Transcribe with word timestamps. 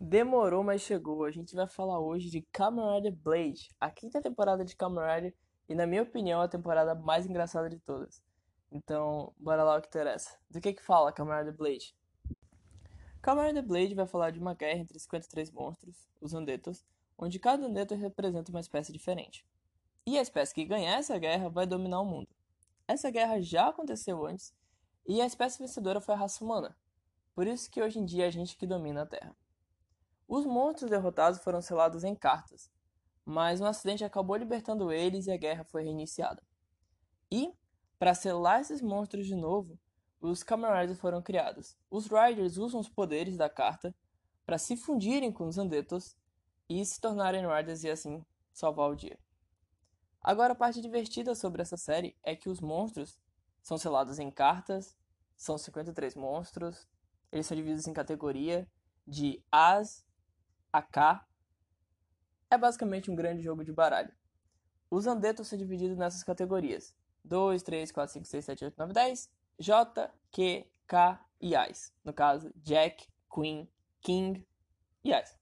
Demorou, 0.00 0.62
mas 0.62 0.82
chegou. 0.82 1.24
A 1.24 1.32
gente 1.32 1.52
vai 1.56 1.66
falar 1.66 1.98
hoje 1.98 2.30
de 2.30 2.42
Kamen 2.52 2.94
Rider 2.94 3.16
Blade, 3.16 3.70
a 3.80 3.90
quinta 3.90 4.22
temporada 4.22 4.64
de 4.64 4.76
Kamen 4.76 5.02
Rider 5.04 5.34
e, 5.68 5.74
na 5.74 5.88
minha 5.88 6.02
opinião, 6.02 6.40
a 6.40 6.46
temporada 6.46 6.94
mais 6.94 7.26
engraçada 7.26 7.68
de 7.68 7.76
todas. 7.80 8.22
Então, 8.70 9.34
bora 9.36 9.64
lá 9.64 9.78
o 9.78 9.80
que 9.80 9.88
interessa. 9.88 10.38
Do 10.48 10.60
que 10.60 10.74
que 10.74 10.82
fala 10.82 11.12
Kamen 11.12 11.38
Rider 11.38 11.56
Blade? 11.56 11.92
Kamen 13.20 13.46
Rider 13.48 13.66
Blade 13.66 13.94
vai 13.96 14.06
falar 14.06 14.30
de 14.30 14.38
uma 14.38 14.54
guerra 14.54 14.78
entre 14.78 14.96
53 14.96 15.50
monstros, 15.50 16.08
os 16.20 16.32
Andetos, 16.32 16.84
onde 17.18 17.40
cada 17.40 17.66
Andeto 17.66 17.96
representa 17.96 18.52
uma 18.52 18.60
espécie 18.60 18.92
diferente. 18.92 19.44
E 20.06 20.16
a 20.16 20.22
espécie 20.22 20.54
que 20.54 20.64
ganhar 20.64 21.00
essa 21.00 21.18
guerra 21.18 21.48
vai 21.48 21.66
dominar 21.66 22.00
o 22.00 22.06
mundo. 22.06 22.28
Essa 22.86 23.10
guerra 23.10 23.40
já 23.40 23.68
aconteceu 23.68 24.24
antes, 24.24 24.54
e 25.06 25.20
a 25.20 25.26
espécie 25.26 25.58
vencedora 25.58 26.00
foi 26.00 26.14
a 26.14 26.18
raça 26.18 26.44
humana. 26.44 26.76
Por 27.34 27.46
isso 27.46 27.70
que 27.70 27.82
hoje 27.82 27.98
em 27.98 28.04
dia 28.04 28.24
é 28.24 28.28
a 28.28 28.30
gente 28.30 28.56
que 28.56 28.66
domina 28.66 29.02
a 29.02 29.06
Terra. 29.06 29.36
Os 30.28 30.44
monstros 30.46 30.90
derrotados 30.90 31.40
foram 31.40 31.60
selados 31.60 32.04
em 32.04 32.14
cartas, 32.14 32.70
mas 33.24 33.60
um 33.60 33.66
acidente 33.66 34.04
acabou 34.04 34.36
libertando 34.36 34.92
eles 34.92 35.26
e 35.26 35.32
a 35.32 35.36
guerra 35.36 35.64
foi 35.64 35.82
reiniciada. 35.82 36.42
E, 37.30 37.52
para 37.98 38.14
selar 38.14 38.60
esses 38.60 38.80
monstros 38.80 39.26
de 39.26 39.34
novo, 39.34 39.78
os 40.20 40.42
Kamen 40.42 40.94
foram 40.94 41.22
criados. 41.22 41.76
Os 41.90 42.06
Riders 42.06 42.58
usam 42.58 42.80
os 42.80 42.88
poderes 42.88 43.36
da 43.36 43.48
carta 43.48 43.94
para 44.44 44.58
se 44.58 44.76
fundirem 44.76 45.32
com 45.32 45.46
os 45.46 45.58
Andetos 45.58 46.16
e 46.68 46.84
se 46.84 47.00
tornarem 47.00 47.46
Riders 47.46 47.84
e 47.84 47.90
assim 47.90 48.24
salvar 48.52 48.90
o 48.90 48.94
dia. 48.94 49.18
Agora, 50.20 50.52
a 50.52 50.56
parte 50.56 50.82
divertida 50.82 51.34
sobre 51.34 51.62
essa 51.62 51.76
série 51.76 52.16
é 52.22 52.36
que 52.36 52.48
os 52.48 52.60
monstros 52.60 53.18
são 53.62 53.78
selados 53.78 54.18
em 54.18 54.30
cartas, 54.30 54.96
são 55.36 55.56
53 55.56 56.14
monstros, 56.14 56.88
eles 57.32 57.46
são 57.46 57.56
divididos 57.56 57.86
em 57.86 57.92
categoria 57.92 58.68
de 59.06 59.42
As 59.50 60.04
a 60.72 60.82
K. 60.82 61.26
É 62.50 62.58
basicamente 62.58 63.10
um 63.10 63.14
grande 63.14 63.42
jogo 63.42 63.64
de 63.64 63.72
baralho. 63.72 64.12
Os 64.90 65.06
Andetos 65.06 65.48
são 65.48 65.58
divididos 65.58 65.96
nessas 65.96 66.24
categorias: 66.24 66.94
2, 67.24 67.62
3, 67.62 67.92
4, 67.92 68.12
5, 68.14 68.26
6, 68.26 68.44
7, 68.44 68.64
8, 68.64 68.78
9, 68.78 68.92
10, 68.92 69.30
J, 69.58 70.14
Q, 70.32 70.66
K 70.86 71.26
e 71.40 71.54
As. 71.54 71.92
No 72.04 72.12
caso, 72.12 72.52
Jack, 72.56 73.08
Queen, 73.32 73.70
King 74.00 74.46
e 75.04 75.12
As. 75.12 75.38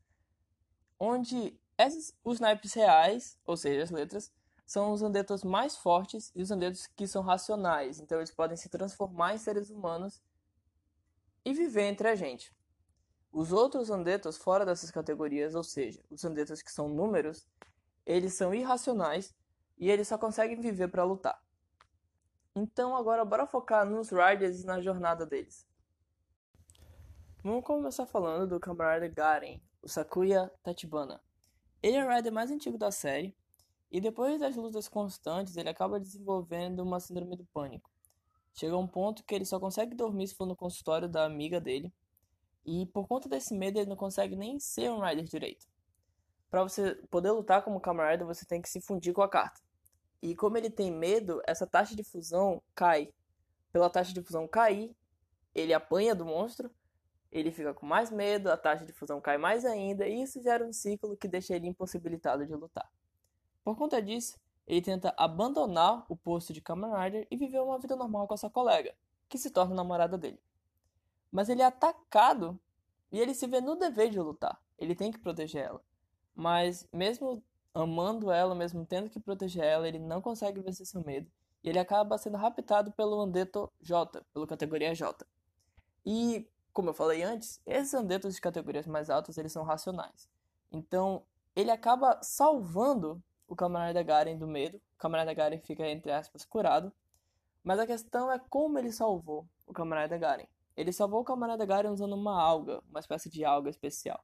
Onde 1.01 1.59
esses, 1.79 2.13
os 2.25 2.41
naipes 2.41 2.75
reais, 2.75 3.39
ou 3.47 3.57
seja, 3.57 3.83
as 3.85 3.91
letras, 3.91 4.33
são 4.69 4.93
os 4.93 5.03
andetos 5.03 5.43
mais 5.43 5.79
fortes 5.79 6.31
e 6.35 6.43
os 6.43 6.51
andetos 6.51 6.87
que 6.87 7.07
são 7.07 7.23
racionais. 7.23 7.99
Então 7.99 8.19
eles 8.19 8.31
podem 8.31 8.55
se 8.55 8.69
transformar 8.69 9.35
em 9.35 9.39
seres 9.39 9.71
humanos 9.71 10.23
e 11.43 11.55
viver 11.55 11.85
entre 11.85 12.07
a 12.07 12.15
gente. 12.15 12.55
Os 13.33 13.51
outros 13.51 13.89
andetos 13.89 14.37
fora 14.37 14.67
dessas 14.67 14.91
categorias, 14.91 15.55
ou 15.55 15.65
seja, 15.65 16.05
os 16.11 16.23
andetos 16.23 16.61
que 16.61 16.71
são 16.71 16.87
números, 16.87 17.49
eles 18.05 18.35
são 18.35 18.53
irracionais 18.53 19.35
e 19.79 19.91
eles 19.91 20.07
só 20.07 20.19
conseguem 20.19 20.61
viver 20.61 20.89
para 20.89 21.03
lutar. 21.03 21.43
Então 22.55 22.95
agora 22.95 23.25
bora 23.25 23.47
focar 23.47 23.87
nos 23.87 24.11
Riders 24.11 24.61
e 24.61 24.67
na 24.67 24.83
jornada 24.83 25.25
deles. 25.25 25.67
Vamos 27.43 27.65
começar 27.65 28.05
falando 28.05 28.47
do 28.47 28.61
camarada 28.61 29.09
Garen, 29.09 29.63
o 29.81 29.89
Sakuya 29.89 30.53
Tachibana. 30.63 31.23
Ele 31.83 31.97
é 31.97 32.05
o 32.05 32.15
Rider 32.15 32.33
mais 32.33 32.51
antigo 32.51 32.77
da 32.77 32.91
série, 32.91 33.35
e 33.91 34.01
depois 34.01 34.41
das 34.41 34.57
lutas 34.57 34.89
constantes, 34.89 35.57
ele 35.57 35.69
acaba 35.69 35.99
desenvolvendo 35.99 36.81
uma 36.81 37.01
síndrome 37.01 37.37
do 37.37 37.45
pânico. 37.47 37.91
Chega 38.53 38.77
um 38.77 38.87
ponto 38.87 39.25
que 39.25 39.35
ele 39.35 39.45
só 39.45 39.59
consegue 39.59 39.95
dormir 39.95 40.29
se 40.29 40.35
for 40.35 40.47
no 40.47 40.57
consultório 40.57 41.09
da 41.09 41.25
amiga 41.25 41.61
dele, 41.61 41.93
e 42.65 42.87
por 42.87 43.07
conta 43.07 43.29
desse 43.29 43.55
medo 43.55 43.79
ele 43.79 43.89
não 43.89 43.97
consegue 43.97 44.37
nem 44.37 44.59
ser 44.61 44.91
um 44.91 45.01
Rider 45.01 45.25
direito. 45.25 45.67
Para 46.51 46.63
você 46.63 46.95
poder 47.11 47.31
lutar 47.31 47.63
como 47.63 47.79
Rider, 47.79 48.27
você 48.27 48.45
tem 48.45 48.61
que 48.61 48.69
se 48.69 48.81
fundir 48.81 49.15
com 49.15 49.23
a 49.23 49.29
carta. 49.29 49.61
E 50.21 50.35
como 50.35 50.59
ele 50.59 50.69
tem 50.69 50.91
medo, 50.91 51.41
essa 51.47 51.67
taxa 51.67 51.95
de 51.95 52.03
fusão 52.03 52.63
cai. 52.75 53.13
Pela 53.73 53.89
taxa 53.89 54.13
de 54.13 54.23
fusão 54.23 54.49
cair, 54.49 54.95
ele 55.55 55.73
apanha 55.73 56.15
do 56.15 56.25
monstro, 56.25 56.71
ele 57.31 57.53
fica 57.53 57.75
com 57.75 57.87
mais 57.87 58.11
medo, 58.11 58.51
a 58.51 58.57
taxa 58.57 58.85
de 58.85 58.93
fusão 58.93 59.21
cai 59.21 59.39
mais 59.39 59.65
ainda, 59.65 60.09
e 60.09 60.23
isso 60.23 60.43
gera 60.43 60.65
um 60.65 60.73
ciclo 60.73 61.17
que 61.17 61.29
deixa 61.29 61.55
ele 61.55 61.69
impossibilitado 61.69 62.47
de 62.47 62.55
lutar. 62.55 62.91
Por 63.69 63.77
conta 63.77 64.01
disso, 64.01 64.39
ele 64.67 64.81
tenta 64.81 65.13
abandonar 65.15 66.07
o 66.09 66.17
posto 66.17 66.55
de 66.55 66.61
Kamen 66.63 66.91
Rider 66.91 67.29
e 67.31 67.37
viver 67.37 67.61
uma 67.61 67.79
vida 67.79 67.95
normal 67.95 68.27
com 68.27 68.33
a 68.33 68.37
sua 68.39 68.49
colega, 68.49 68.95
que 69.29 69.37
se 69.37 69.51
torna 69.51 69.75
namorada 69.75 70.17
dele. 70.17 70.41
Mas 71.31 71.51
ele 71.51 71.61
é 71.61 71.67
atacado 71.67 72.59
e 73.13 73.21
ele 73.21 73.35
se 73.35 73.47
vê 73.47 73.61
no 73.61 73.77
dever 73.77 74.09
de 74.09 74.19
lutar. 74.19 74.59
Ele 74.79 74.95
tem 74.95 75.13
que 75.13 75.19
proteger 75.19 75.67
ela. 75.67 75.83
Mas 76.35 76.89
mesmo 76.91 77.45
amando 77.75 78.31
ela, 78.31 78.55
mesmo 78.55 78.87
tendo 78.87 79.11
que 79.11 79.21
proteger 79.21 79.65
ela, 79.65 79.87
ele 79.87 79.99
não 79.99 80.23
consegue 80.23 80.63
vencer 80.63 80.87
seu 80.87 81.05
medo. 81.05 81.31
E 81.63 81.69
ele 81.69 81.79
acaba 81.79 82.17
sendo 82.17 82.39
raptado 82.39 82.91
pelo 82.93 83.21
Andeto 83.21 83.71
J, 83.83 84.25
pela 84.33 84.47
categoria 84.47 84.95
J. 84.95 85.27
E, 86.07 86.49
como 86.73 86.89
eu 86.89 86.95
falei 86.95 87.23
antes, 87.23 87.61
esses 87.67 87.93
Andetos 87.93 88.35
de 88.35 88.41
categorias 88.41 88.87
mais 88.87 89.11
altas, 89.11 89.37
eles 89.37 89.53
são 89.53 89.63
racionais. 89.63 90.27
Então, 90.73 91.23
ele 91.55 91.71
acaba 91.71 92.19
salvando 92.23 93.23
o 93.49 93.57
camarada 93.57 94.03
Garen 94.03 94.37
do 94.37 94.47
medo. 94.47 94.77
O 94.77 94.99
camarada 94.99 95.33
Garen 95.33 95.59
fica, 95.59 95.89
entre 95.89 96.13
aspas, 96.13 96.45
curado. 96.45 96.93
Mas 97.65 97.81
a 97.81 97.87
questão 97.87 98.31
é 98.31 98.39
como 98.39 98.79
ele 98.79 98.93
salvou 98.93 99.49
o 99.67 99.73
camarada 99.73 100.17
Garen. 100.17 100.47
Ele 100.77 100.93
salvou 100.93 101.23
o 101.23 101.25
camarada 101.25 101.65
Garen 101.65 101.91
usando 101.91 102.15
uma 102.15 102.41
alga, 102.41 102.81
uma 102.89 103.01
espécie 103.01 103.29
de 103.29 103.45
alga 103.45 103.71
especial. 103.71 104.23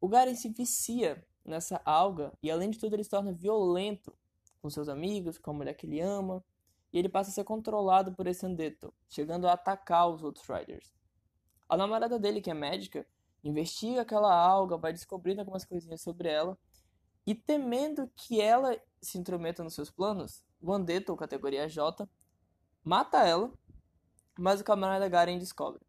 O 0.00 0.08
Garen 0.08 0.34
se 0.34 0.50
vicia 0.50 1.26
nessa 1.44 1.80
alga 1.84 2.32
e, 2.42 2.50
além 2.50 2.70
de 2.70 2.78
tudo, 2.78 2.94
ele 2.94 3.02
se 3.02 3.10
torna 3.10 3.32
violento 3.32 4.14
com 4.60 4.70
seus 4.70 4.88
amigos, 4.88 5.38
com 5.38 5.50
a 5.50 5.54
mulher 5.54 5.74
que 5.74 5.86
ele 5.86 6.00
ama. 6.00 6.44
E 6.92 6.98
ele 6.98 7.08
passa 7.08 7.30
a 7.30 7.32
ser 7.32 7.44
controlado 7.44 8.12
por 8.12 8.26
esse 8.26 8.46
Andeto, 8.46 8.94
chegando 9.08 9.46
a 9.46 9.52
atacar 9.52 10.08
os 10.08 10.22
outros 10.22 10.46
Riders. 10.48 10.94
A 11.68 11.76
namorada 11.76 12.18
dele, 12.18 12.40
que 12.40 12.50
é 12.50 12.54
médica, 12.54 13.06
investiga 13.44 14.02
aquela 14.02 14.34
alga, 14.34 14.76
vai 14.78 14.92
descobrindo 14.92 15.40
algumas 15.40 15.64
coisinhas 15.64 16.00
sobre 16.00 16.28
ela. 16.28 16.56
E 17.28 17.34
temendo 17.34 18.10
que 18.16 18.40
ela 18.40 18.80
se 19.02 19.18
intrometa 19.18 19.62
nos 19.62 19.74
seus 19.74 19.90
planos, 19.90 20.42
o 20.58 20.72
Andeto, 20.72 21.12
ou 21.12 21.18
categoria 21.18 21.68
J, 21.68 22.08
mata 22.82 23.18
ela 23.18 23.52
mas 24.38 24.62
o 24.62 24.64
camarada 24.64 25.08
Garen 25.08 25.36
descobre. 25.36 25.82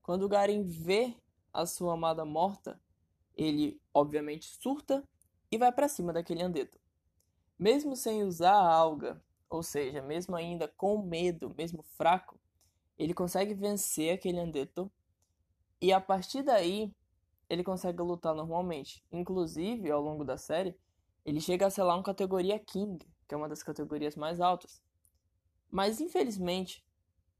Quando 0.00 0.24
o 0.24 0.28
Garen 0.28 0.62
vê 0.62 1.16
a 1.52 1.64
sua 1.66 1.94
amada 1.94 2.24
morta, 2.24 2.78
ele 3.34 3.80
obviamente 3.92 4.46
surta 4.62 5.02
e 5.50 5.58
vai 5.58 5.72
para 5.72 5.88
cima 5.88 6.12
daquele 6.12 6.42
Andeto. 6.42 6.78
Mesmo 7.58 7.96
sem 7.96 8.22
usar 8.22 8.52
a 8.52 8.72
alga, 8.72 9.20
ou 9.50 9.62
seja, 9.62 10.02
mesmo 10.02 10.36
ainda 10.36 10.68
com 10.68 11.02
medo, 11.02 11.52
mesmo 11.58 11.82
fraco, 11.82 12.38
ele 12.96 13.12
consegue 13.12 13.54
vencer 13.54 14.12
aquele 14.12 14.38
Andeto 14.38 14.88
e 15.80 15.92
a 15.92 16.00
partir 16.00 16.44
daí 16.44 16.92
ele 17.48 17.64
consegue 17.64 18.02
lutar 18.02 18.34
normalmente. 18.34 19.04
Inclusive, 19.10 19.90
ao 19.90 20.00
longo 20.00 20.24
da 20.24 20.36
série, 20.36 20.76
ele 21.24 21.40
chega 21.40 21.66
a 21.66 21.70
selar 21.70 21.96
uma 21.96 22.02
categoria 22.02 22.58
King, 22.58 22.98
que 23.26 23.34
é 23.34 23.36
uma 23.36 23.48
das 23.48 23.62
categorias 23.62 24.16
mais 24.16 24.40
altas. 24.40 24.82
Mas 25.70 26.00
infelizmente, 26.00 26.84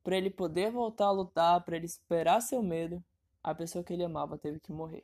para 0.02 0.16
ele 0.16 0.30
poder 0.30 0.70
voltar 0.70 1.06
a 1.06 1.10
lutar, 1.10 1.64
para 1.64 1.76
ele 1.76 1.86
esperar 1.86 2.40
seu 2.40 2.62
medo, 2.62 3.02
a 3.42 3.54
pessoa 3.54 3.84
que 3.84 3.92
ele 3.92 4.04
amava 4.04 4.38
teve 4.38 4.60
que 4.60 4.72
morrer. 4.72 5.02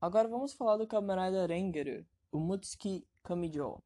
Agora 0.00 0.28
vamos 0.28 0.52
falar 0.52 0.76
do 0.76 0.86
camarada 0.86 1.46
Rengeru, 1.46 2.04
o 2.30 2.38
Mutsuki 2.38 3.06
Kamijo. 3.22 3.82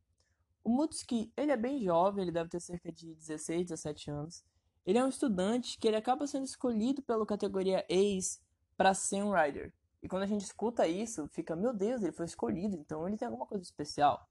O 0.62 0.68
Mutsuki, 0.68 1.32
ele 1.36 1.52
é 1.52 1.56
bem 1.56 1.82
jovem, 1.82 2.22
ele 2.22 2.32
deve 2.32 2.50
ter 2.50 2.60
cerca 2.60 2.92
de 2.92 3.14
16, 3.14 3.68
17 3.68 4.10
anos. 4.10 4.44
Ele 4.86 4.98
é 4.98 5.04
um 5.04 5.08
estudante 5.08 5.78
que 5.78 5.86
ele 5.86 5.96
acaba 5.96 6.26
sendo 6.26 6.44
escolhido 6.44 7.02
pela 7.02 7.26
categoria 7.26 7.84
Ace 7.88 8.40
para 8.76 8.94
ser 8.94 9.22
um 9.22 9.32
rider. 9.32 9.72
E 10.02 10.08
quando 10.08 10.22
a 10.22 10.26
gente 10.26 10.42
escuta 10.42 10.86
isso, 10.86 11.28
fica, 11.28 11.54
meu 11.54 11.72
Deus, 11.74 12.02
ele 12.02 12.12
foi 12.12 12.24
escolhido, 12.24 12.74
então 12.76 13.06
ele 13.06 13.16
tem 13.16 13.26
alguma 13.26 13.46
coisa 13.46 13.62
especial. 13.62 14.28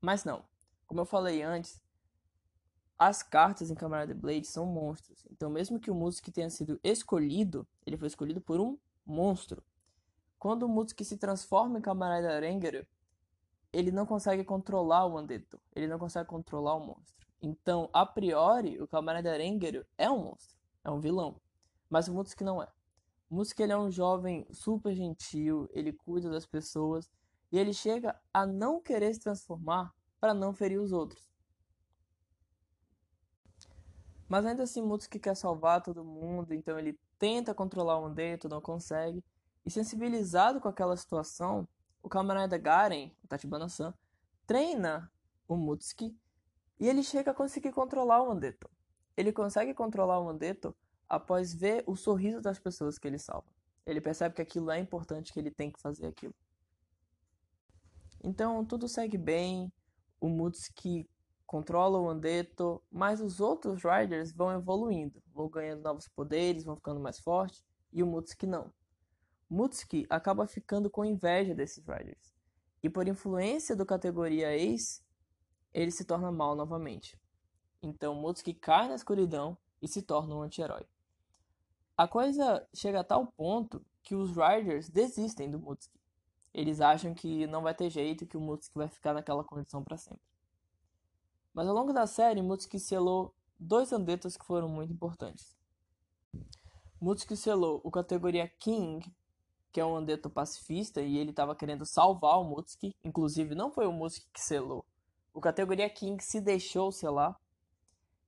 Mas 0.00 0.24
não. 0.24 0.44
Como 0.86 1.00
eu 1.00 1.06
falei 1.06 1.42
antes, 1.42 1.80
as 2.98 3.22
cartas 3.22 3.70
em 3.70 3.74
Camarada 3.74 4.14
Blade 4.14 4.46
são 4.46 4.66
monstros. 4.66 5.24
Então, 5.30 5.48
mesmo 5.48 5.80
que 5.80 5.90
o 5.90 5.94
Musuki 5.94 6.30
tenha 6.30 6.50
sido 6.50 6.78
escolhido, 6.84 7.66
ele 7.86 7.96
foi 7.96 8.08
escolhido 8.08 8.42
por 8.42 8.60
um 8.60 8.78
monstro. 9.06 9.62
Quando 10.38 10.64
o 10.64 10.68
Musuki 10.68 11.04
se 11.04 11.16
transforma 11.16 11.78
em 11.78 11.82
Camarada 11.82 12.38
Rengeru, 12.38 12.86
ele 13.72 13.90
não 13.90 14.04
consegue 14.04 14.44
controlar 14.44 15.06
o 15.06 15.16
Andeto. 15.16 15.58
Ele 15.74 15.86
não 15.86 15.98
consegue 15.98 16.28
controlar 16.28 16.74
o 16.74 16.84
monstro. 16.84 17.26
Então, 17.42 17.88
a 17.92 18.04
priori, 18.04 18.80
o 18.80 18.86
Camarada 18.86 19.36
Rengeru 19.36 19.86
é 19.96 20.10
um 20.10 20.24
monstro. 20.24 20.56
É 20.84 20.90
um 20.90 21.00
vilão. 21.00 21.40
Mas 21.88 22.08
o 22.08 22.14
Musuki 22.14 22.44
não 22.44 22.62
é. 22.62 22.68
O 23.30 23.36
Musuki 23.36 23.62
ele 23.62 23.72
é 23.72 23.78
um 23.78 23.90
jovem 23.90 24.46
super 24.52 24.94
gentil, 24.94 25.68
ele 25.72 25.92
cuida 25.92 26.28
das 26.28 26.46
pessoas 26.46 27.10
e 27.52 27.58
ele 27.58 27.72
chega 27.72 28.18
a 28.32 28.46
não 28.46 28.80
querer 28.80 29.12
se 29.14 29.20
transformar 29.20 29.92
para 30.20 30.34
não 30.34 30.52
ferir 30.52 30.80
os 30.80 30.92
outros. 30.92 31.28
Mas 34.28 34.46
ainda 34.46 34.62
assim, 34.62 34.80
Mutsuki 34.80 35.18
quer 35.18 35.34
salvar 35.34 35.82
todo 35.82 36.04
mundo, 36.04 36.54
então 36.54 36.78
ele 36.78 36.96
tenta 37.18 37.52
controlar 37.52 37.98
o 37.98 38.06
Andeto, 38.06 38.48
não 38.48 38.60
consegue. 38.60 39.24
E 39.66 39.70
sensibilizado 39.70 40.60
com 40.60 40.68
aquela 40.68 40.96
situação, 40.96 41.66
o 42.00 42.08
camarada 42.08 42.56
Garen, 42.56 43.10
o 43.24 43.26
Tachibana-san, 43.26 43.92
treina 44.46 45.10
o 45.48 45.56
Mutsuki 45.56 46.16
e 46.80 46.88
ele 46.88 47.02
chega 47.02 47.30
a 47.30 47.34
conseguir 47.34 47.72
controlar 47.72 48.22
o 48.22 48.30
Andeto. 48.30 48.68
Ele 49.14 49.32
consegue 49.32 49.74
controlar 49.74 50.18
o 50.18 50.28
Andeto 50.28 50.74
após 51.06 51.52
ver 51.52 51.84
o 51.86 51.94
sorriso 51.94 52.40
das 52.40 52.58
pessoas 52.58 52.98
que 52.98 53.06
ele 53.06 53.18
salva. 53.18 53.46
Ele 53.84 54.00
percebe 54.00 54.34
que 54.34 54.42
aquilo 54.42 54.70
é 54.70 54.78
importante, 54.78 55.32
que 55.32 55.38
ele 55.38 55.50
tem 55.50 55.70
que 55.70 55.80
fazer 55.80 56.06
aquilo. 56.06 56.34
Então 58.24 58.64
tudo 58.64 58.88
segue 58.88 59.18
bem, 59.18 59.70
o 60.20 60.28
Mutsuki 60.28 61.08
controla 61.46 61.98
o 61.98 62.08
Andeto, 62.08 62.82
mas 62.90 63.20
os 63.20 63.40
outros 63.40 63.82
Riders 63.82 64.32
vão 64.32 64.52
evoluindo, 64.52 65.22
vão 65.34 65.48
ganhando 65.48 65.82
novos 65.82 66.06
poderes, 66.06 66.64
vão 66.64 66.76
ficando 66.76 67.00
mais 67.00 67.18
fortes, 67.18 67.64
e 67.92 68.02
o 68.02 68.06
Mutsuki 68.06 68.46
não. 68.46 68.72
Mutsuki 69.48 70.06
acaba 70.08 70.46
ficando 70.46 70.88
com 70.88 71.04
inveja 71.04 71.54
desses 71.54 71.84
Riders, 71.84 72.32
e 72.82 72.88
por 72.88 73.08
influência 73.08 73.74
do 73.74 73.84
categoria 73.84 74.56
Ace, 74.56 75.02
ele 75.72 75.90
se 75.90 76.04
torna 76.04 76.30
mal 76.30 76.54
novamente. 76.54 77.18
Então 77.82 78.14
Mutsuki 78.14 78.54
cai 78.54 78.88
na 78.88 78.94
escuridão 78.94 79.56
e 79.80 79.88
se 79.88 80.02
torna 80.02 80.34
um 80.34 80.42
anti-herói. 80.42 80.86
A 81.96 82.08
coisa 82.08 82.66
chega 82.74 83.00
a 83.00 83.04
tal 83.04 83.26
ponto 83.26 83.84
que 84.02 84.14
os 84.14 84.30
Riders 84.30 84.88
desistem 84.88 85.50
do 85.50 85.58
Mutsuki. 85.58 86.00
Eles 86.52 86.80
acham 86.80 87.14
que 87.14 87.46
não 87.46 87.62
vai 87.62 87.74
ter 87.74 87.90
jeito, 87.90 88.26
que 88.26 88.36
o 88.36 88.40
Mutsuki 88.40 88.76
vai 88.76 88.88
ficar 88.88 89.14
naquela 89.14 89.44
condição 89.44 89.84
para 89.84 89.96
sempre. 89.96 90.22
Mas 91.52 91.68
ao 91.68 91.74
longo 91.74 91.92
da 91.92 92.06
série, 92.06 92.42
Mutsuki 92.42 92.78
selou 92.78 93.34
dois 93.58 93.92
andetos 93.92 94.36
que 94.36 94.44
foram 94.44 94.68
muito 94.68 94.92
importantes. 94.92 95.56
Mutsuki 97.00 97.36
selou 97.36 97.80
o 97.84 97.90
categoria 97.90 98.48
King, 98.48 99.14
que 99.72 99.80
é 99.80 99.84
um 99.84 99.96
andeto 99.96 100.28
pacifista, 100.28 101.00
e 101.00 101.16
ele 101.18 101.30
estava 101.30 101.54
querendo 101.54 101.84
salvar 101.84 102.38
o 102.40 102.44
Mutsuki. 102.44 102.94
Inclusive, 103.04 103.54
não 103.54 103.70
foi 103.70 103.86
o 103.86 103.92
Mutsuki 103.92 104.28
que 104.32 104.40
selou. 104.40 104.84
O 105.32 105.40
categoria 105.40 105.88
King 105.88 106.22
se 106.22 106.40
deixou 106.40 106.90
selar. 106.90 107.38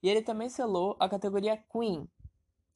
E 0.03 0.09
ele 0.09 0.23
também 0.23 0.49
selou 0.49 0.97
a 0.99 1.09
categoria 1.09 1.57
Queen, 1.57 2.09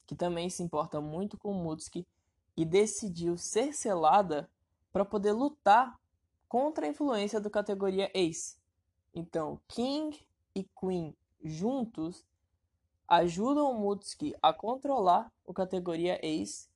que 0.05 0.15
também 0.15 0.49
se 0.49 0.63
importa 0.63 1.01
muito 1.01 1.37
com 1.37 1.53
Mutsuki 1.53 2.07
e 2.55 2.65
decidiu 2.65 3.37
ser 3.37 3.73
selada 3.73 4.49
para 4.91 5.05
poder 5.05 5.33
lutar 5.33 5.99
contra 6.47 6.85
a 6.85 6.89
influência 6.89 7.39
do 7.39 7.49
categoria 7.49 8.09
Ace. 8.13 8.57
Então, 9.13 9.59
King 9.67 10.17
e 10.55 10.63
Queen 10.63 11.15
juntos 11.43 12.25
ajudam 13.07 13.71
o 13.71 13.79
Mutsuki 13.79 14.35
a 14.41 14.53
controlar 14.53 15.31
o 15.45 15.53
categoria 15.53 16.19
Ace 16.25 16.69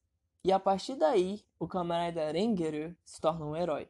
e 0.43 0.51
a 0.51 0.59
partir 0.59 0.95
daí 0.95 1.43
o 1.59 1.67
camarada 1.67 2.31
Rengeru 2.31 2.95
se 3.05 3.19
torna 3.19 3.45
um 3.45 3.55
herói. 3.55 3.87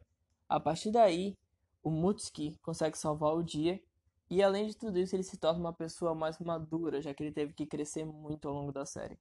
A 0.48 0.60
partir 0.60 0.90
daí 0.90 1.36
o 1.82 1.90
Mutsuki 1.90 2.58
consegue 2.62 2.96
salvar 2.96 3.34
o 3.34 3.42
dia 3.42 3.82
e 4.30 4.42
além 4.42 4.66
de 4.66 4.76
tudo 4.76 4.98
isso 4.98 5.14
ele 5.14 5.22
se 5.22 5.36
torna 5.36 5.60
uma 5.60 5.72
pessoa 5.72 6.14
mais 6.14 6.38
madura, 6.38 7.02
já 7.02 7.12
que 7.12 7.22
ele 7.22 7.32
teve 7.32 7.52
que 7.52 7.66
crescer 7.66 8.04
muito 8.04 8.48
ao 8.48 8.54
longo 8.54 8.72
da 8.72 8.86
série. 8.86 9.18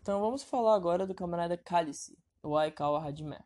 Então 0.00 0.20
vamos 0.20 0.42
falar 0.42 0.74
agora 0.74 1.06
do 1.06 1.14
camarada 1.14 1.56
Cálice, 1.56 2.16
o 2.42 2.56
Aikawa 2.56 3.04
Hajime. 3.04 3.38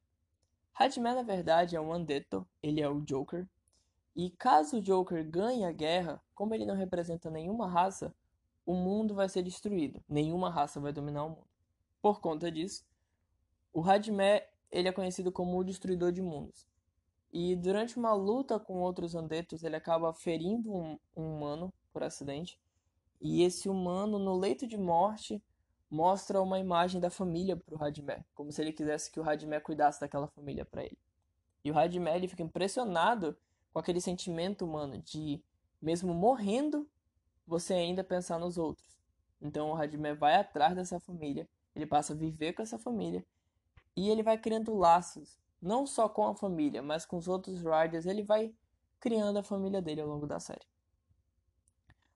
Hajime 0.75 1.13
na 1.13 1.23
verdade 1.23 1.75
é 1.75 1.81
um 1.81 1.93
Andeto, 1.93 2.47
ele 2.63 2.81
é 2.81 2.89
o 2.89 3.01
Joker, 3.01 3.49
e 4.15 4.31
caso 4.31 4.77
o 4.77 4.81
Joker 4.81 5.29
ganhe 5.29 5.65
a 5.65 5.73
guerra, 5.73 6.23
como 6.35 6.55
ele 6.55 6.67
não 6.67 6.77
representa 6.77 7.31
nenhuma 7.31 7.67
raça, 7.67 8.15
o 8.65 8.75
mundo 8.75 9.15
vai 9.15 9.29
ser 9.29 9.43
destruído. 9.43 10.03
Nenhuma 10.09 10.51
raça 10.51 10.79
vai 10.79 10.93
dominar 10.93 11.25
o 11.25 11.31
mundo. 11.31 11.49
Por 12.01 12.21
conta 12.21 12.51
disso, 12.53 12.85
o 13.73 13.83
Hajime 13.83 14.43
ele 14.71 14.89
é 14.89 14.93
conhecido 14.93 15.33
como 15.33 15.59
o 15.59 15.65
destruidor 15.65 16.13
de 16.13 16.23
mundos. 16.23 16.72
E 17.33 17.57
durante 17.57 17.97
uma 17.97 18.13
luta 18.13 18.61
com 18.61 18.81
outros 18.81 19.15
Andetos, 19.15 19.65
ele 19.65 19.77
acaba 19.77 20.13
ferindo 20.13 20.71
um, 20.71 20.99
um 21.17 21.37
humano 21.37 21.73
por 21.93 22.03
acidente. 22.03 22.59
E 23.21 23.43
esse 23.43 23.69
humano, 23.69 24.19
no 24.19 24.37
leito 24.37 24.67
de 24.67 24.77
morte, 24.77 25.43
mostra 25.89 26.43
uma 26.43 26.59
imagem 26.59 27.01
da 27.01 27.11
família 27.11 27.57
para 27.57 27.75
o 27.75 27.83
Hajime, 27.83 28.25
como 28.35 28.51
se 28.51 28.61
ele 28.61 28.73
quisesse 28.73 29.11
que 29.11 29.21
o 29.21 29.29
Hajime 29.29 29.61
cuidasse 29.61 30.01
daquela 30.01 30.27
família 30.27 30.65
para 30.65 30.85
ele. 30.85 30.99
E 31.65 31.71
o 31.71 31.79
Hajime 31.79 32.11
ele 32.11 32.29
fica 32.29 32.43
impressionado 32.43 33.37
com 33.73 33.79
aquele 33.79 34.01
sentimento 34.01 34.65
humano 34.65 34.99
de, 34.99 35.43
mesmo 35.81 36.15
morrendo, 36.15 36.89
você 37.47 37.75
ainda 37.75 38.03
pensar 38.03 38.39
nos 38.39 38.57
outros. 38.59 38.99
Então 39.41 39.71
o 39.71 39.75
Hajime 39.75 40.15
vai 40.15 40.37
atrás 40.37 40.75
dessa 40.75 40.99
família, 40.99 41.49
ele 41.75 41.87
passa 41.87 42.13
a 42.13 42.17
viver 42.17 42.53
com 42.53 42.63
essa 42.63 42.79
família 42.79 43.25
e 43.95 44.09
ele 44.09 44.23
vai 44.23 44.39
criando 44.39 44.75
laços, 44.75 45.42
não 45.63 45.87
só 45.87 46.09
com 46.09 46.27
a 46.27 46.35
família, 46.35 46.83
mas 46.83 47.07
com 47.07 47.17
os 47.17 47.29
outros 47.29 47.63
Riders, 47.63 48.05
ele 48.05 48.25
vai 48.25 48.53
criando 48.99 49.39
a 49.39 49.43
família 49.45 49.81
dele 49.81 50.01
ao 50.01 50.09
longo 50.09 50.27
da 50.27 50.41
série. 50.41 50.67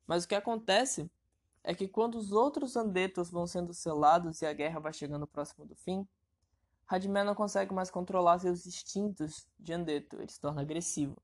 Mas 0.06 0.24
o 0.24 0.28
que 0.28 0.34
acontece 0.34 1.08
é 1.62 1.74
que 1.74 1.88
quando 1.88 2.16
os 2.16 2.32
outros 2.32 2.76
Andetos 2.76 3.30
vão 3.30 3.46
sendo 3.46 3.72
selados 3.72 4.42
e 4.42 4.46
a 4.46 4.52
guerra 4.52 4.80
vai 4.80 4.92
chegando 4.92 5.26
próximo 5.26 5.64
do 5.64 5.76
fim, 5.76 6.06
Hajime 6.88 7.24
não 7.24 7.34
consegue 7.34 7.74
mais 7.74 7.90
controlar 7.90 8.38
seus 8.38 8.66
instintos 8.66 9.48
de 9.58 9.72
Andeto, 9.72 10.16
ele 10.16 10.30
se 10.30 10.40
torna 10.40 10.62
agressivo. 10.62 11.16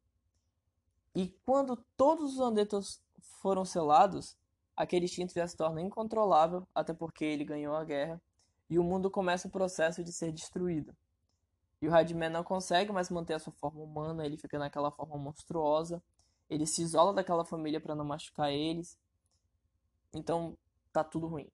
E 1.14 1.28
quando 1.44 1.76
todos 1.96 2.34
os 2.34 2.40
Andetos 2.40 3.00
foram 3.40 3.64
selados, 3.64 4.36
aquele 4.76 5.04
instinto 5.04 5.34
já 5.34 5.46
se 5.46 5.56
torna 5.56 5.80
incontrolável, 5.80 6.66
até 6.74 6.92
porque 6.92 7.24
ele 7.24 7.44
ganhou 7.44 7.76
a 7.76 7.84
guerra, 7.84 8.20
e 8.68 8.78
o 8.78 8.82
mundo 8.82 9.10
começa 9.10 9.46
o 9.46 9.50
processo 9.50 10.02
de 10.02 10.12
ser 10.12 10.32
destruído. 10.32 10.96
E 11.82 11.88
o 11.88 11.92
Hajime 11.92 12.28
não 12.28 12.44
consegue 12.44 12.92
mais 12.92 13.10
manter 13.10 13.34
a 13.34 13.40
sua 13.40 13.52
forma 13.54 13.82
humana, 13.82 14.24
ele 14.24 14.36
fica 14.36 14.56
naquela 14.56 14.92
forma 14.92 15.18
monstruosa, 15.18 16.00
ele 16.48 16.64
se 16.64 16.80
isola 16.80 17.12
daquela 17.12 17.44
família 17.44 17.80
para 17.80 17.96
não 17.96 18.04
machucar 18.04 18.52
eles. 18.52 18.96
Então, 20.14 20.56
tá 20.92 21.02
tudo 21.02 21.26
ruim. 21.26 21.50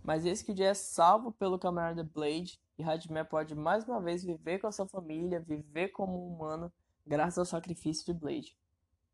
Mas 0.00 0.24
esse 0.24 0.44
que 0.44 0.52
o 0.52 0.54
dia 0.54 0.68
é 0.68 0.74
salvo 0.74 1.32
pelo 1.32 1.58
camarada 1.58 2.04
Blade 2.04 2.60
e 2.78 2.84
Hajime 2.84 3.24
pode 3.24 3.52
mais 3.56 3.82
uma 3.84 4.00
vez 4.00 4.22
viver 4.22 4.60
com 4.60 4.68
a 4.68 4.72
sua 4.72 4.86
família, 4.86 5.40
viver 5.40 5.88
como 5.88 6.24
um 6.24 6.34
humano 6.34 6.72
graças 7.04 7.38
ao 7.38 7.44
sacrifício 7.44 8.06
de 8.06 8.14
Blade. 8.14 8.56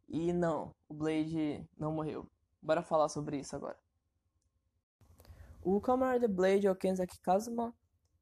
E 0.06 0.30
não, 0.30 0.74
o 0.86 0.92
Blade 0.92 1.66
não 1.78 1.92
morreu. 1.92 2.30
Bora 2.60 2.82
falar 2.82 3.08
sobre 3.08 3.38
isso 3.38 3.56
agora. 3.56 3.78
O 5.62 5.80
camarada 5.80 6.28
Blade 6.28 6.66
é 6.66 6.70
o 6.70 6.76
Kenzaki 6.76 7.18
Kazuma 7.20 7.74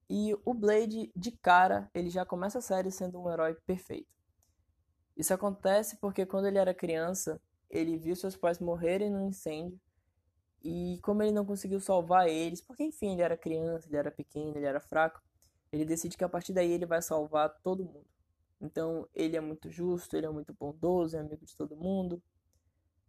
e 0.08 0.34
o 0.44 0.54
Blade 0.54 1.10
de 1.14 1.32
cara, 1.32 1.90
ele 1.92 2.10
já 2.10 2.24
começa 2.24 2.58
a 2.58 2.62
série 2.62 2.90
sendo 2.90 3.20
um 3.20 3.30
herói 3.30 3.54
perfeito. 3.66 4.14
Isso 5.16 5.34
acontece 5.34 5.96
porque 5.96 6.24
quando 6.26 6.46
ele 6.46 6.58
era 6.58 6.74
criança, 6.74 7.40
ele 7.68 7.96
viu 7.96 8.14
seus 8.14 8.36
pais 8.36 8.58
morrerem 8.58 9.10
num 9.10 9.28
incêndio 9.28 9.80
e 10.62 10.98
como 11.02 11.22
ele 11.22 11.32
não 11.32 11.44
conseguiu 11.44 11.80
salvar 11.80 12.28
eles, 12.28 12.60
porque 12.60 12.84
enfim, 12.84 13.12
ele 13.12 13.22
era 13.22 13.36
criança, 13.36 13.88
ele 13.88 13.96
era 13.96 14.10
pequeno, 14.10 14.56
ele 14.56 14.66
era 14.66 14.80
fraco, 14.80 15.20
ele 15.72 15.84
decide 15.84 16.16
que 16.16 16.24
a 16.24 16.28
partir 16.28 16.52
daí 16.52 16.70
ele 16.70 16.86
vai 16.86 17.02
salvar 17.02 17.50
todo 17.62 17.84
mundo. 17.84 18.06
Então 18.60 19.08
ele 19.14 19.36
é 19.36 19.40
muito 19.40 19.70
justo, 19.70 20.16
ele 20.16 20.26
é 20.26 20.30
muito 20.30 20.54
bondoso, 20.54 21.16
é 21.16 21.20
amigo 21.20 21.44
de 21.44 21.56
todo 21.56 21.76
mundo. 21.76 22.22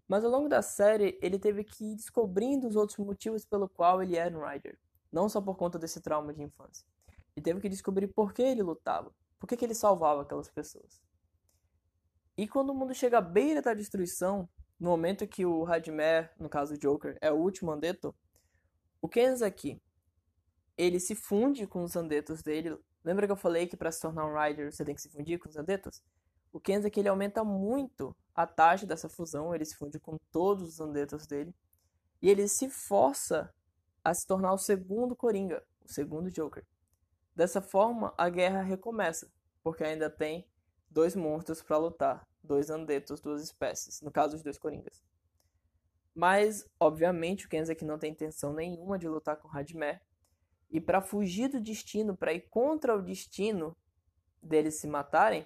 Mas 0.07 0.23
ao 0.23 0.31
longo 0.31 0.47
da 0.47 0.61
série, 0.61 1.17
ele 1.21 1.37
teve 1.37 1.63
que 1.63 1.91
ir 1.91 1.95
descobrindo 1.95 2.67
os 2.67 2.75
outros 2.75 2.97
motivos 2.97 3.43
pelo 3.43 3.67
qual 3.67 4.01
ele 4.01 4.15
era 4.15 4.37
um 4.37 4.45
Rider. 4.45 4.79
Não 5.17 5.27
só 5.27 5.41
por 5.41 5.55
conta 5.55 5.79
desse 5.79 5.99
trauma 5.99 6.31
de 6.31 6.43
infância. 6.43 6.85
Ele 7.35 7.43
teve 7.43 7.59
que 7.59 7.69
descobrir 7.69 8.07
por 8.07 8.33
que 8.33 8.41
ele 8.41 8.61
lutava. 8.61 9.11
Por 9.39 9.47
que, 9.47 9.57
que 9.57 9.65
ele 9.65 9.73
salvava 9.73 10.21
aquelas 10.21 10.49
pessoas. 10.49 11.01
E 12.37 12.47
quando 12.47 12.69
o 12.69 12.75
mundo 12.75 12.93
chega 12.93 13.17
à 13.17 13.21
beira 13.21 13.61
da 13.61 13.73
destruição, 13.73 14.47
no 14.79 14.89
momento 14.89 15.27
que 15.27 15.43
o 15.43 15.65
Hajime, 15.65 16.29
no 16.39 16.47
caso 16.47 16.75
o 16.75 16.77
Joker, 16.77 17.17
é 17.19 17.31
o 17.31 17.35
último 17.35 17.71
Andeto, 17.71 18.15
o 19.01 19.09
Kenzaki, 19.09 19.81
ele 20.77 20.99
se 20.99 21.15
funde 21.15 21.65
com 21.65 21.83
os 21.83 21.95
Andetos 21.95 22.43
dele 22.43 22.77
Lembra 23.07 23.25
que 23.25 23.31
eu 23.31 23.37
falei 23.37 23.65
que 23.67 23.77
para 23.77 23.89
se 23.89 24.01
tornar 24.01 24.25
um 24.25 24.37
Rider 24.37 24.69
você 24.69 24.83
tem 24.83 24.93
que 24.93 25.01
se 25.01 25.09
fundir 25.09 25.39
com 25.39 25.47
os 25.47 25.55
Andetos? 25.55 26.03
O 26.51 26.59
Kenza 26.59 26.91
ele 26.93 27.07
aumenta 27.07 27.41
muito 27.41 28.13
a 28.35 28.45
taxa 28.45 28.85
dessa 28.85 29.07
fusão, 29.07 29.55
ele 29.55 29.63
se 29.63 29.77
funde 29.77 29.97
com 29.97 30.17
todos 30.29 30.67
os 30.67 30.79
Andetos 30.81 31.25
dele. 31.25 31.55
E 32.21 32.29
ele 32.29 32.49
se 32.49 32.69
força 32.69 33.49
a 34.07 34.13
se 34.13 34.25
tornar 34.25 34.53
o 34.53 34.57
segundo 34.57 35.17
Coringa, 35.17 35.61
o 35.83 35.91
segundo 35.91 36.31
Joker. 36.31 36.65
Dessa 37.35 37.61
forma, 37.61 38.13
a 38.17 38.29
guerra 38.29 38.61
recomeça, 38.61 39.29
porque 39.61 39.83
ainda 39.83 40.09
tem 40.09 40.47
dois 40.89 41.13
monstros 41.13 41.61
para 41.61 41.75
lutar, 41.75 42.25
dois 42.41 42.69
Andetos, 42.69 43.19
duas 43.19 43.43
espécies, 43.43 44.01
no 44.01 44.09
caso 44.09 44.37
os 44.37 44.41
dois 44.41 44.57
Coringas. 44.57 45.03
Mas, 46.15 46.65
obviamente, 46.79 47.45
o 47.45 47.49
Kenza 47.49 47.75
não 47.81 47.99
tem 47.99 48.11
intenção 48.11 48.53
nenhuma 48.53 48.97
de 48.97 49.09
lutar 49.09 49.35
com 49.35 49.49
Radmer, 49.49 50.01
e 50.71 50.79
para 50.79 51.01
fugir 51.01 51.49
do 51.49 51.59
destino, 51.59 52.15
para 52.15 52.31
ir 52.31 52.47
contra 52.49 52.95
o 52.95 53.01
destino 53.01 53.75
deles 54.41 54.75
se 54.75 54.87
matarem, 54.87 55.45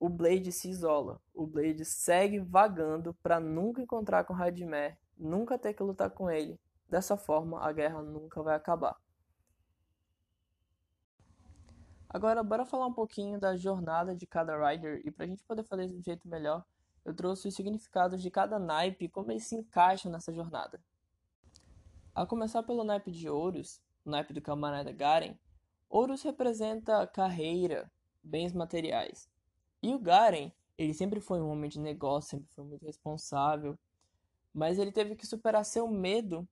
o 0.00 0.08
Blade 0.08 0.50
se 0.50 0.68
isola. 0.68 1.22
O 1.32 1.46
Blade 1.46 1.84
segue 1.84 2.40
vagando 2.40 3.14
para 3.22 3.38
nunca 3.38 3.80
encontrar 3.80 4.24
com 4.24 4.32
Radimé, 4.32 4.98
nunca 5.16 5.56
ter 5.56 5.74
que 5.74 5.82
lutar 5.84 6.10
com 6.10 6.28
ele. 6.28 6.58
Dessa 6.92 7.16
forma, 7.16 7.58
a 7.58 7.72
guerra 7.72 8.02
nunca 8.02 8.42
vai 8.42 8.54
acabar. 8.54 9.00
Agora, 12.06 12.42
bora 12.42 12.66
falar 12.66 12.86
um 12.86 12.92
pouquinho 12.92 13.40
da 13.40 13.56
jornada 13.56 14.14
de 14.14 14.26
cada 14.26 14.54
Rider, 14.68 15.00
e 15.02 15.10
para 15.10 15.24
a 15.24 15.26
gente 15.26 15.42
poder 15.42 15.64
fazer 15.64 15.86
isso 15.86 15.94
de 15.94 16.00
um 16.00 16.04
jeito 16.04 16.28
melhor, 16.28 16.62
eu 17.02 17.14
trouxe 17.14 17.48
os 17.48 17.54
significados 17.54 18.20
de 18.20 18.30
cada 18.30 18.58
naipe 18.58 19.06
e 19.06 19.08
como 19.08 19.32
eles 19.32 19.46
se 19.46 19.54
encaixam 19.54 20.12
nessa 20.12 20.34
jornada. 20.34 20.78
A 22.14 22.26
começar 22.26 22.62
pelo 22.62 22.84
naipe 22.84 23.10
de 23.10 23.26
Horus, 23.26 23.80
o 24.04 24.10
naipe 24.10 24.34
do 24.34 24.42
camarada 24.42 24.92
Garen, 24.92 25.34
Horus 25.88 26.22
representa 26.22 27.06
carreira, 27.06 27.90
bens 28.22 28.52
materiais. 28.52 29.30
E 29.82 29.94
o 29.94 29.98
Garen, 29.98 30.52
ele 30.76 30.92
sempre 30.92 31.20
foi 31.20 31.40
um 31.40 31.48
homem 31.48 31.70
de 31.70 31.80
negócio, 31.80 32.32
sempre 32.32 32.52
foi 32.54 32.64
muito 32.66 32.84
responsável, 32.84 33.78
mas 34.52 34.78
ele 34.78 34.92
teve 34.92 35.16
que 35.16 35.26
superar 35.26 35.64
seu 35.64 35.88
medo 35.88 36.46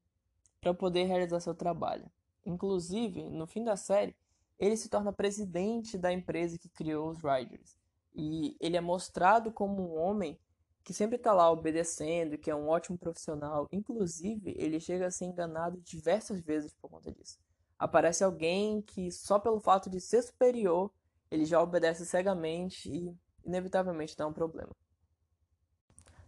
para 0.60 0.74
poder 0.74 1.04
realizar 1.04 1.40
seu 1.40 1.54
trabalho. 1.54 2.10
Inclusive, 2.44 3.28
no 3.30 3.46
fim 3.46 3.64
da 3.64 3.76
série, 3.76 4.14
ele 4.58 4.76
se 4.76 4.88
torna 4.88 5.12
presidente 5.12 5.96
da 5.96 6.12
empresa 6.12 6.58
que 6.58 6.68
criou 6.68 7.08
os 7.10 7.18
Riders. 7.22 7.78
E 8.14 8.56
ele 8.60 8.76
é 8.76 8.80
mostrado 8.80 9.50
como 9.52 9.82
um 9.82 9.98
homem 9.98 10.38
que 10.82 10.92
sempre 10.92 11.16
está 11.16 11.32
lá 11.32 11.50
obedecendo, 11.50 12.38
que 12.38 12.50
é 12.50 12.54
um 12.54 12.68
ótimo 12.68 12.98
profissional. 12.98 13.68
Inclusive, 13.70 14.54
ele 14.58 14.80
chega 14.80 15.06
a 15.06 15.10
ser 15.10 15.26
enganado 15.26 15.80
diversas 15.80 16.40
vezes 16.40 16.74
por 16.74 16.90
conta 16.90 17.12
disso. 17.12 17.38
Aparece 17.78 18.24
alguém 18.24 18.82
que, 18.82 19.10
só 19.10 19.38
pelo 19.38 19.60
fato 19.60 19.88
de 19.88 20.00
ser 20.00 20.22
superior, 20.22 20.90
ele 21.30 21.44
já 21.44 21.62
obedece 21.62 22.04
cegamente 22.04 22.90
e, 22.90 23.16
inevitavelmente, 23.44 24.16
dá 24.16 24.26
um 24.26 24.32
problema. 24.32 24.74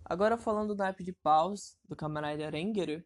Agora, 0.04 0.36
falando 0.36 0.74
do 0.74 0.78
naipe 0.78 1.02
de 1.02 1.12
paus, 1.12 1.76
do 1.84 1.96
camarada 1.96 2.48
Rengeru, 2.48 3.02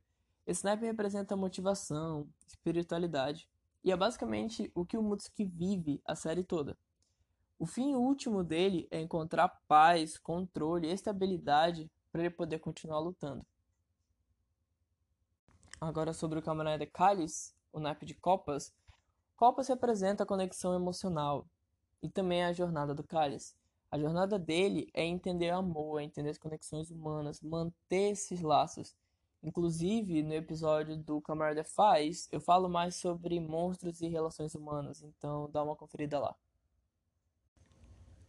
esse 0.47 0.65
naipe 0.65 0.87
representa 0.87 1.35
motivação, 1.35 2.29
espiritualidade 2.47 3.49
e 3.83 3.91
é 3.91 3.97
basicamente 3.97 4.71
o 4.75 4.87
que 4.87 4.97
o 4.97 5.03
Mutsuki 5.03 5.45
vive 5.45 6.01
a 6.05 6.15
série 6.15 6.45
toda. 6.45 6.79
O 7.59 7.67
fim 7.67 7.95
último 7.95 8.45
dele 8.45 8.87
é 8.91 9.01
encontrar 9.01 9.49
paz, 9.67 10.17
controle 10.17 10.89
e 10.89 10.93
estabilidade 10.93 11.91
para 12.13 12.23
ele 12.23 12.31
poder 12.31 12.61
continuar 12.61 13.01
lutando. 13.01 13.45
Agora 15.81 16.13
sobre 16.13 16.39
o 16.39 16.43
camarada 16.43 16.87
Kalis, 16.87 17.55
o 17.73 17.81
naipe 17.81 18.07
de 18.07 18.15
Copas. 18.15 18.73
Copas 19.37 19.69
representa 19.69 20.23
a 20.23 20.27
conexão 20.27 20.75
emocional 20.75 21.47
e 22.03 22.09
também 22.09 22.45
a 22.45 22.53
jornada 22.53 22.95
do 22.95 23.03
Kalis. 23.03 23.57
A 23.91 23.99
jornada 23.99 24.39
dele 24.39 24.89
é 24.95 25.05
entender 25.05 25.53
o 25.53 25.59
amor, 25.59 26.01
é 26.01 26.05
entender 26.05 26.31
as 26.31 26.39
conexões 26.39 26.91
humanas, 26.91 27.41
manter 27.41 28.13
esses 28.13 28.41
laços 28.41 28.95
Inclusive, 29.43 30.23
no 30.23 30.35
episódio 30.35 30.97
do 30.97 31.21
Camarada 31.21 31.63
Faz, 31.63 32.29
eu 32.33 32.41
falo 32.41 32.69
mais 32.69 32.97
sobre 32.97 33.39
monstros 33.39 34.01
e 34.01 34.09
relações 34.09 34.55
humanas, 34.55 35.03
então 35.03 35.49
dá 35.51 35.63
uma 35.63 35.77
conferida 35.77 36.19
lá. 36.19 36.35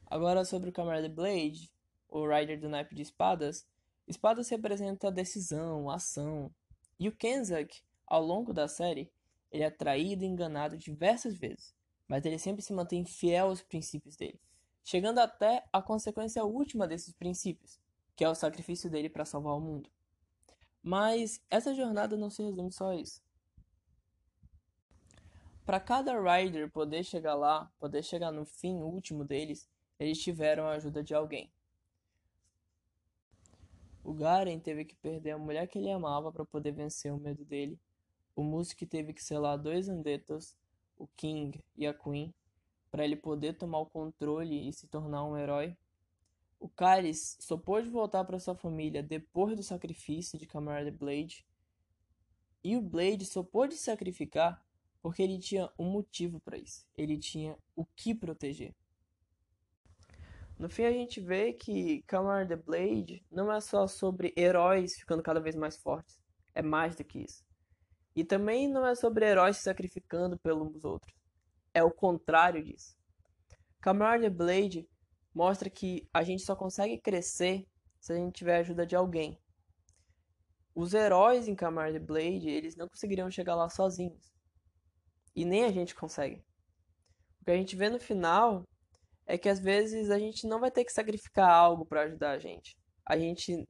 Agora 0.05 0.45
sobre 0.45 0.69
o 0.69 0.73
Camarada 0.73 1.09
Blade, 1.09 1.71
o 2.09 2.27
Rider 2.27 2.59
do 2.59 2.69
naipe 2.69 2.95
de 2.95 3.01
espadas. 3.01 3.67
Espadas 4.07 4.47
representa 4.49 5.11
decisão, 5.11 5.89
ação. 5.89 6.49
E 6.99 7.09
o 7.09 7.11
Kenzak, 7.11 7.81
ao 8.05 8.23
longo 8.23 8.53
da 8.53 8.67
série, 8.67 9.11
ele 9.51 9.63
é 9.63 9.69
traído 9.69 10.23
e 10.23 10.27
enganado 10.27 10.77
diversas 10.77 11.35
vezes, 11.37 11.75
mas 12.07 12.25
ele 12.25 12.39
sempre 12.39 12.61
se 12.61 12.73
mantém 12.73 13.05
fiel 13.05 13.47
aos 13.47 13.61
princípios 13.61 14.15
dele, 14.15 14.39
chegando 14.83 15.19
até 15.19 15.65
a 15.71 15.81
consequência 15.81 16.43
última 16.43 16.87
desses 16.87 17.13
princípios, 17.13 17.79
que 18.15 18.23
é 18.23 18.29
o 18.29 18.35
sacrifício 18.35 18.89
dele 18.89 19.09
para 19.09 19.25
salvar 19.25 19.55
o 19.55 19.61
mundo. 19.61 19.89
Mas 20.81 21.41
essa 21.50 21.74
jornada 21.74 22.15
não 22.15 22.29
se 22.29 22.43
resume 22.43 22.72
só 22.72 22.91
a 22.91 22.96
isso. 22.96 23.22
Para 25.65 25.79
cada 25.79 26.13
rider 26.19 26.72
poder 26.72 27.03
chegar 27.03 27.36
lá, 27.36 27.69
poder 27.77 28.01
chegar 28.01 28.31
no 28.31 28.46
fim 28.46 28.81
último 28.81 29.25
deles, 29.25 29.69
eles 30.00 30.22
tiveram 30.22 30.65
a 30.65 30.72
ajuda 30.72 31.03
de 31.03 31.13
alguém. 31.13 31.51
O 34.01 34.13
Garen 34.13 34.57
teve 34.60 34.86
que 34.86 34.96
perder 34.96 35.31
a 35.31 35.38
mulher 35.38 35.67
que 35.67 35.77
ele 35.77 35.91
amava 35.91 36.31
para 36.31 36.46
poder 36.46 36.72
vencer 36.72 37.12
o 37.12 37.17
medo 37.17 37.43
dele. 37.43 37.77
O 38.34 38.41
Musk 38.41 38.84
teve 38.84 39.12
que 39.12 39.22
selar 39.22 39.57
dois 39.57 39.89
Andetos, 39.89 40.55
o 40.98 41.05
King 41.07 41.62
e 41.75 41.86
a 41.86 41.93
Queen, 41.93 42.34
para 42.89 43.03
ele 43.03 43.17
poder 43.17 43.57
tomar 43.57 43.79
o 43.79 43.86
controle 43.86 44.69
e 44.69 44.72
se 44.72 44.88
tornar 44.88 45.25
um 45.25 45.38
herói. 45.38 45.75
O 46.59 46.67
Cálice 46.67 47.37
só 47.39 47.55
pôde 47.55 47.89
voltar 47.89 48.23
para 48.25 48.39
sua 48.39 48.55
família 48.55 49.03
depois 49.03 49.55
do 49.55 49.63
sacrifício 49.63 50.39
de 50.39 50.47
Camarada 50.47 50.91
Blade. 50.91 51.45
E 52.63 52.75
o 52.75 52.81
Blade 52.81 53.25
só 53.25 53.43
pôde 53.43 53.75
se 53.75 53.83
sacrificar 53.83 54.65
porque 55.01 55.21
ele 55.21 55.39
tinha 55.39 55.71
um 55.77 55.85
motivo 55.85 56.39
para 56.39 56.57
isso. 56.57 56.85
Ele 56.97 57.17
tinha 57.17 57.57
o 57.75 57.85
que 57.85 58.13
proteger. 58.13 58.75
No 60.57 60.67
fim 60.69 60.83
a 60.85 60.91
gente 60.91 61.21
vê 61.21 61.53
que 61.53 62.01
Camarada 62.03 62.57
Blade 62.57 63.23
não 63.31 63.51
é 63.51 63.61
só 63.61 63.85
sobre 63.85 64.33
heróis 64.35 64.95
ficando 64.95 65.21
cada 65.21 65.39
vez 65.39 65.55
mais 65.55 65.77
fortes. 65.77 66.19
É 66.55 66.63
mais 66.63 66.95
do 66.95 67.03
que 67.03 67.19
isso. 67.19 67.45
E 68.15 68.23
também 68.23 68.67
não 68.67 68.85
é 68.85 68.95
sobre 68.95 69.25
heróis 69.25 69.57
se 69.57 69.63
sacrificando 69.63 70.39
pelos 70.39 70.83
outros. 70.83 71.15
É 71.71 71.83
o 71.83 71.91
contrário 71.91 72.63
disso. 72.63 72.97
Camarada 73.79 74.27
Blade 74.27 74.89
mostra 75.38 75.70
que 75.70 76.10
a 76.12 76.24
gente 76.24 76.41
só 76.41 76.56
consegue 76.56 76.98
crescer 76.98 77.63
se 78.00 78.12
a 78.12 78.15
gente 78.15 78.34
tiver 78.34 78.58
a 78.58 78.60
ajuda 78.62 78.88
de 78.88 78.96
alguém. 78.96 79.39
Os 80.74 80.96
heróis 80.96 81.48
em 81.48 81.53
Camarade 81.53 82.00
Blade, 82.00 82.50
eles 82.50 82.75
não 82.75 82.88
conseguiriam 82.88 83.29
chegar 83.29 83.53
lá 83.53 83.70
sozinhos. 83.70 84.34
E 85.36 85.46
nem 85.46 85.63
a 85.63 85.72
gente 85.72 85.94
consegue. 85.94 86.44
O 87.39 87.46
que 87.46 87.51
a 87.51 87.56
gente 87.56 87.75
vê 87.75 87.88
no 87.88 88.00
final 88.00 88.63
é 89.27 89.38
que 89.38 89.48
às 89.48 89.60
vezes 89.60 90.10
a 90.10 90.17
gente 90.17 90.48
não 90.48 90.60
vai 90.60 90.72
ter 90.72 90.84
que 90.84 90.91
sacrificar 90.91 91.51
algo 91.51 91.86
para 91.86 92.01
ajudar 92.01 92.32
a 92.32 92.39
gente. 92.39 92.75
A 93.06 93.15
gente 93.15 93.63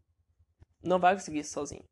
não 0.82 1.00
vai 1.00 1.16
conseguir 1.16 1.40
isso 1.40 1.52
sozinho. 1.52 1.84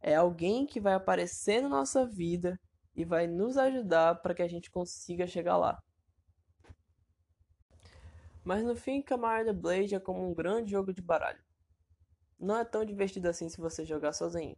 É 0.00 0.14
alguém 0.14 0.66
que 0.66 0.80
vai 0.80 0.94
aparecer 0.94 1.60
na 1.60 1.68
nossa 1.68 2.06
vida 2.06 2.56
e 2.94 3.04
vai 3.04 3.26
nos 3.26 3.56
ajudar 3.56 4.20
para 4.22 4.34
que 4.34 4.42
a 4.42 4.48
gente 4.48 4.70
consiga 4.70 5.26
chegar 5.26 5.56
lá. 5.56 5.82
Mas 8.44 8.62
no 8.62 8.76
fim, 8.76 9.00
Camarada 9.00 9.54
Blade 9.54 9.94
é 9.94 10.00
como 10.00 10.28
um 10.28 10.34
grande 10.34 10.72
jogo 10.72 10.92
de 10.92 11.00
baralho. 11.00 11.42
Não 12.38 12.58
é 12.58 12.64
tão 12.64 12.84
divertido 12.84 13.28
assim 13.28 13.48
se 13.48 13.58
você 13.58 13.84
jogar 13.84 14.12
sozinho. 14.12 14.56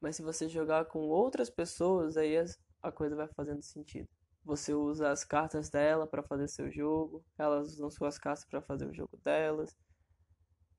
Mas 0.00 0.16
se 0.16 0.22
você 0.22 0.48
jogar 0.48 0.86
com 0.86 0.98
outras 0.98 1.48
pessoas, 1.48 2.16
aí 2.16 2.34
a 2.82 2.90
coisa 2.90 3.14
vai 3.14 3.28
fazendo 3.28 3.62
sentido. 3.62 4.08
Você 4.44 4.74
usa 4.74 5.10
as 5.10 5.24
cartas 5.24 5.70
dela 5.70 6.06
para 6.06 6.22
fazer 6.22 6.48
seu 6.48 6.70
jogo, 6.70 7.24
elas 7.38 7.74
usam 7.74 7.88
suas 7.90 8.18
cartas 8.18 8.44
para 8.44 8.60
fazer 8.60 8.86
o 8.86 8.92
jogo 8.92 9.16
delas, 9.18 9.74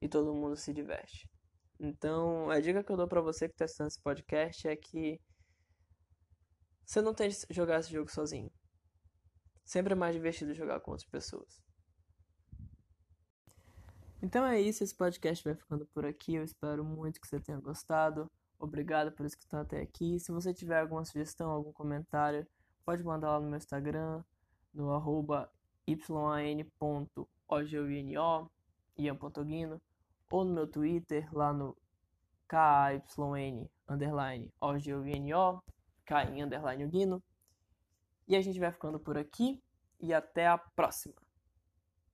e 0.01 0.09
todo 0.09 0.35
mundo 0.35 0.55
se 0.55 0.73
diverte. 0.73 1.27
Então, 1.79 2.49
a 2.51 2.59
dica 2.59 2.83
que 2.83 2.91
eu 2.91 2.97
dou 2.97 3.07
para 3.07 3.21
você 3.21 3.47
que 3.47 3.55
está 3.55 3.65
assistindo 3.65 3.87
esse 3.87 4.01
podcast 4.01 4.67
é 4.67 4.75
que 4.75 5.19
você 6.85 7.01
não 7.01 7.13
tem 7.13 7.29
que 7.29 7.53
jogar 7.53 7.79
esse 7.79 7.91
jogo 7.91 8.11
sozinho. 8.11 8.51
Sempre 9.63 9.93
é 9.93 9.95
mais 9.95 10.13
divertido 10.13 10.53
jogar 10.53 10.79
com 10.81 10.91
outras 10.91 11.09
pessoas. 11.09 11.64
Então 14.21 14.45
é 14.45 14.59
isso, 14.59 14.83
esse 14.83 14.95
podcast 14.95 15.43
vai 15.43 15.55
ficando 15.55 15.85
por 15.87 16.05
aqui. 16.05 16.35
Eu 16.35 16.43
espero 16.43 16.83
muito 16.83 17.19
que 17.19 17.27
você 17.27 17.39
tenha 17.39 17.59
gostado. 17.59 18.31
Obrigado 18.57 19.11
por 19.11 19.25
escutar 19.25 19.61
até 19.61 19.81
aqui. 19.81 20.19
Se 20.19 20.31
você 20.31 20.53
tiver 20.53 20.79
alguma 20.79 21.03
sugestão, 21.03 21.51
algum 21.51 21.71
comentário, 21.71 22.47
pode 22.85 23.03
mandar 23.03 23.31
lá 23.31 23.39
no 23.39 23.47
meu 23.47 23.57
Instagram, 23.57 24.23
no 24.73 24.91
arroba 24.91 25.51
ian.guino, 28.97 29.81
ou 30.31 30.45
no 30.45 30.53
meu 30.53 30.67
Twitter, 30.67 31.27
lá 31.33 31.53
no 31.53 31.77
kyn 32.47 33.69
underline 33.87 34.51
underline 34.67 36.87
guino. 36.87 37.23
E 38.27 38.35
a 38.35 38.41
gente 38.41 38.59
vai 38.59 38.71
ficando 38.71 38.99
por 38.99 39.17
aqui 39.17 39.61
e 39.99 40.13
até 40.13 40.47
a 40.47 40.57
próxima. 40.57 41.24